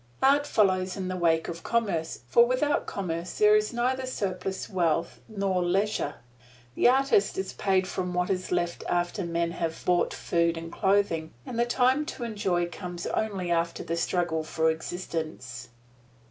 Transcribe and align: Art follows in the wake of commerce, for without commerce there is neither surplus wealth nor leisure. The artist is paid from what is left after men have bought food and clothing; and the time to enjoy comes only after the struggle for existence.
Art 0.23 0.47
follows 0.47 0.97
in 0.97 1.09
the 1.09 1.15
wake 1.15 1.47
of 1.47 1.61
commerce, 1.61 2.21
for 2.27 2.43
without 2.47 2.87
commerce 2.87 3.37
there 3.37 3.55
is 3.55 3.71
neither 3.71 4.07
surplus 4.07 4.67
wealth 4.67 5.19
nor 5.27 5.63
leisure. 5.63 6.15
The 6.73 6.87
artist 6.89 7.37
is 7.37 7.53
paid 7.53 7.85
from 7.87 8.15
what 8.15 8.31
is 8.31 8.51
left 8.51 8.83
after 8.89 9.23
men 9.23 9.51
have 9.51 9.85
bought 9.85 10.11
food 10.11 10.57
and 10.57 10.71
clothing; 10.71 11.35
and 11.45 11.59
the 11.59 11.65
time 11.65 12.07
to 12.07 12.23
enjoy 12.23 12.67
comes 12.67 13.05
only 13.05 13.51
after 13.51 13.83
the 13.83 13.95
struggle 13.95 14.43
for 14.43 14.71
existence. 14.71 15.69